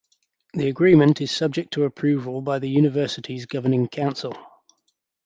The 0.55 0.67
agreement 0.67 1.21
is 1.21 1.29
subject 1.29 1.73
to 1.73 1.83
approval 1.83 2.41
by 2.41 2.57
the 2.57 2.67
university's 2.67 3.45
governing 3.45 3.87
council. 3.87 4.33